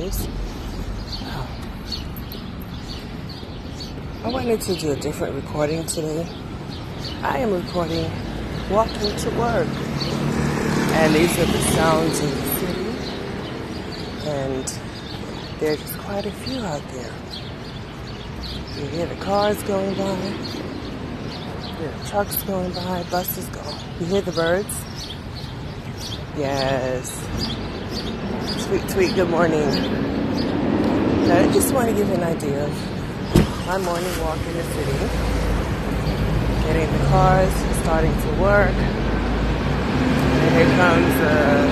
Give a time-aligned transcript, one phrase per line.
[0.00, 0.06] I
[4.24, 6.26] wanted to do a different recording today.
[7.22, 8.10] I am recording
[8.70, 9.68] walking to work.
[9.68, 12.86] And these are the sounds of the city.
[14.26, 14.72] And
[15.60, 17.12] there's quite a few out there.
[18.76, 20.16] You hear the cars going by,
[21.76, 23.76] hear trucks going by, buses going.
[24.00, 24.74] You hear the birds?
[26.38, 27.69] Yes.
[28.00, 29.60] Sweet, sweet, good morning.
[29.60, 32.72] I just want to give you an idea of
[33.66, 34.96] my morning walk in the city.
[36.64, 38.72] Getting in the cars, starting to work.
[40.40, 41.68] And here comes a,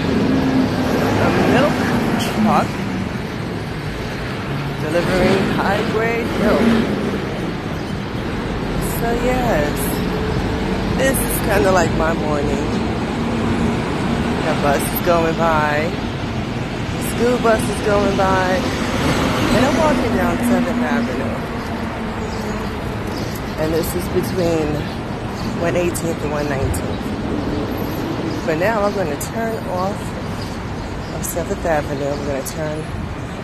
[1.25, 1.73] a milk
[2.37, 2.69] truck
[4.85, 6.67] delivering high grade milk.
[9.01, 9.73] So, yes,
[10.99, 12.67] this is kind of like my morning.
[14.45, 16.08] The bus is going by.
[17.19, 18.55] School bus is going by.
[18.55, 21.35] And I'm walking down 7th Avenue.
[23.59, 24.79] And this is between
[25.59, 28.47] 118th and 119th.
[28.47, 30.01] But now I'm going to turn off
[31.17, 32.07] of 7th Avenue.
[32.07, 32.85] I'm going to turn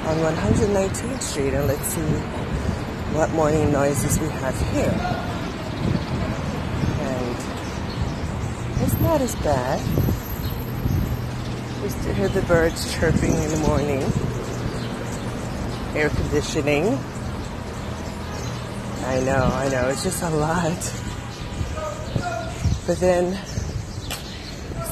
[0.06, 2.00] on 119th Street and let's see
[3.12, 4.94] what morning noises we have here.
[7.00, 7.36] And
[8.84, 9.80] it's not as bad.
[11.84, 14.00] We still hear the birds chirping in the morning.
[15.94, 16.98] Air conditioning.
[19.04, 20.72] I know, I know, it's just a lot.
[22.86, 23.34] But then,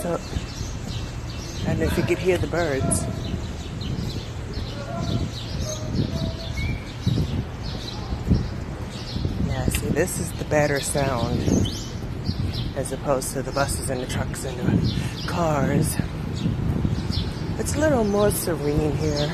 [0.02, 0.20] so,
[1.62, 3.04] I don't know if you could hear the birds.
[9.46, 11.40] Yeah, see, this is the better sound
[12.76, 15.96] as opposed to the buses and the trucks and the cars.
[17.62, 19.32] It's a little more serene here.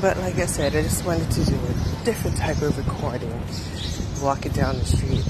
[0.00, 3.34] But like I said, I just wanted to do a different type of recording.
[4.22, 5.26] Walking down the street.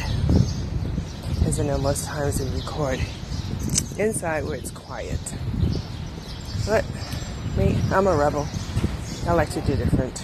[1.47, 3.00] As I know most times we record
[3.97, 5.19] inside where it's quiet.
[6.66, 6.84] But
[7.56, 8.47] me, I'm a rebel.
[9.26, 10.22] I like to do different.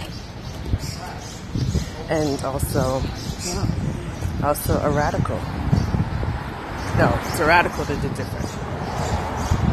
[2.11, 3.01] And also,
[4.43, 5.37] also a radical.
[6.99, 8.74] No, it's a radical to do different.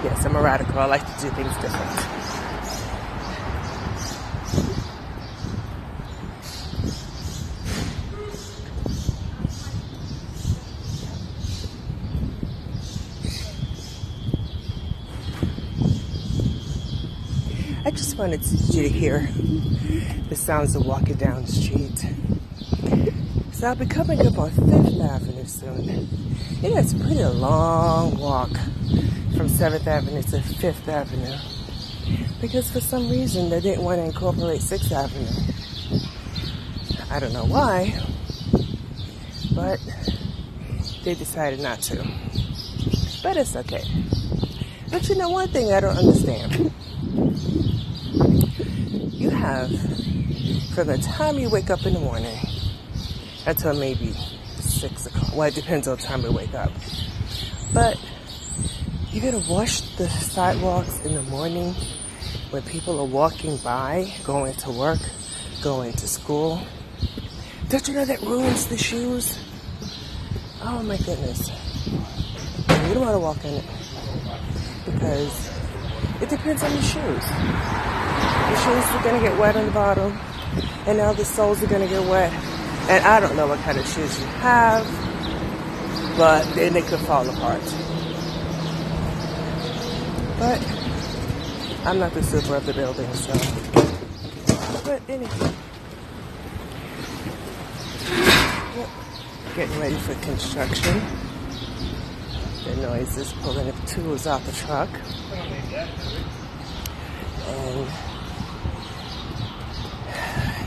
[0.05, 0.81] Yes, I'm a radical.
[0.81, 2.23] I like to do things different.
[17.85, 19.29] I just wanted you to hear
[20.29, 22.07] the sounds of walking down the street.
[23.53, 26.09] So I'll be coming up on Fifth Avenue soon.
[26.61, 28.51] It is a pretty long walk
[29.37, 31.37] from 7th Avenue to 5th Avenue.
[32.41, 35.53] Because for some reason they didn't want to incorporate 6th Avenue.
[37.11, 37.99] I don't know why,
[39.55, 39.81] but
[41.05, 41.97] they decided not to.
[43.23, 43.85] But it's okay.
[44.91, 46.73] But you know one thing I don't understand.
[49.13, 49.71] You have,
[50.75, 52.39] from the time you wake up in the morning
[53.47, 54.13] until maybe
[54.59, 56.73] 6 o'clock, well, it depends on the time you wake up.
[57.73, 57.99] But
[59.13, 61.75] you gotta wash the sidewalks in the morning
[62.51, 65.01] when people are walking by, going to work,
[65.63, 66.63] going to school.
[67.69, 69.39] Don't you know that ruins the shoes?
[70.63, 71.51] Oh my goodness.
[72.89, 73.65] You don't want to walk in it
[74.87, 75.51] because
[76.23, 77.25] it depends on your shoes.
[77.29, 80.19] The shoes are gonna get wet on the bottom,
[80.87, 82.33] and now the soles are gonna get wet.
[82.89, 84.87] And I don't know what kind of shoes you have,
[86.17, 87.63] but then they could fall apart.
[90.43, 90.59] But
[91.87, 93.33] I'm not the super of the building, so.
[94.85, 95.31] But anyway,
[99.55, 101.01] getting ready for construction.
[102.65, 104.89] The noise is pulling the tools out the truck.
[107.47, 107.87] And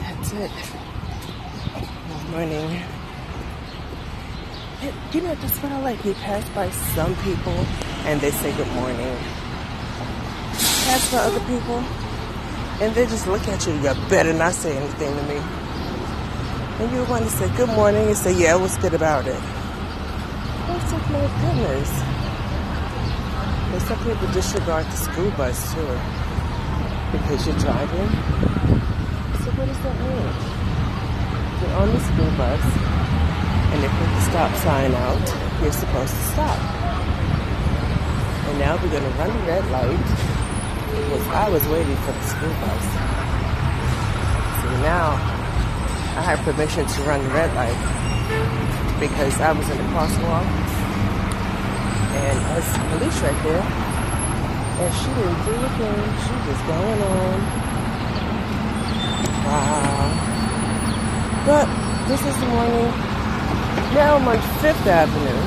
[0.05, 0.51] that's it.
[2.07, 2.81] Good morning.
[5.11, 6.05] You know, that's what I like.
[6.05, 7.65] You pass by some people
[8.05, 9.17] and they say good morning.
[10.85, 11.83] Pass by other people
[12.81, 13.73] and they just look at you.
[13.73, 15.39] You better not say anything to me.
[16.77, 19.33] And you want to say good morning and say, yeah, what's good about it?
[19.33, 21.89] It's like, my goodness.
[23.71, 25.87] And some people disregard the school bus too
[27.15, 28.09] because you're driving.
[29.39, 30.29] So what does that mean?
[31.63, 32.61] You're on the school bus
[33.71, 35.25] and they put the stop sign out.
[35.63, 36.59] You're supposed to stop.
[38.49, 40.34] And now we're going to run the red light
[40.95, 42.85] because I was waiting for the school bus.
[44.61, 45.19] So now
[46.15, 47.75] I had permission to run the red light
[48.99, 50.47] because I was in the crosswalk
[52.15, 53.65] and there's police right there.
[54.75, 56.01] And she didn't do a thing.
[56.23, 57.35] She was going on.
[59.45, 60.15] Wow.
[61.45, 61.67] But
[62.07, 62.91] this is the morning.
[63.93, 65.43] Now I'm on Fifth Avenue.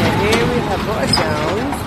[0.00, 1.81] And here we have voice sounds.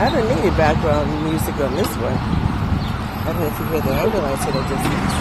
[0.00, 2.16] I don't need any background music on this one.
[2.16, 5.12] I don't know if you hear the ambulance in the distance.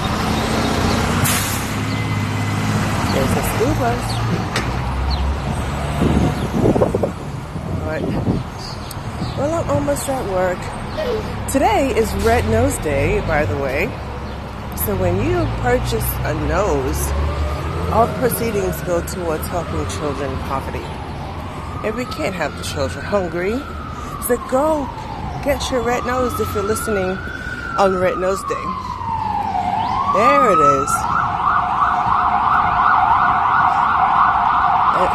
[3.12, 4.04] There's a school bus.
[7.82, 8.08] Alright.
[9.38, 10.62] Well, I'm almost at work.
[11.52, 13.88] Today is Red Nose Day, by the way.
[14.86, 17.12] So when you purchase a nose,
[17.92, 20.86] all proceedings go towards helping children in poverty.
[21.86, 23.62] And we can't have the children hungry.
[24.30, 24.86] So go
[25.44, 27.18] get your red nose if you're listening
[27.80, 28.68] on Red Nose Day.
[30.14, 30.92] There it is.
[35.02, 35.10] Eh.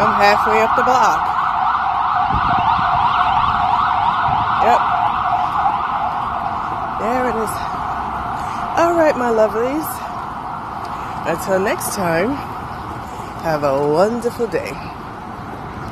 [0.00, 1.20] I'm halfway up the block.
[4.64, 4.80] Yep.
[7.02, 7.52] There it is.
[8.80, 9.84] All right, my lovelies.
[11.30, 12.36] Until next time,
[13.42, 14.72] have a wonderful day.